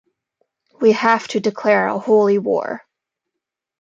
[0.79, 2.81] We have to declare a holy war.